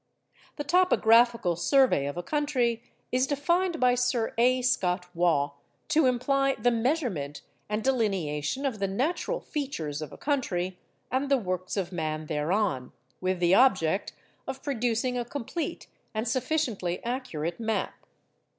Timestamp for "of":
2.07-2.17, 8.65-8.79, 10.01-10.11, 11.77-11.91, 14.47-14.63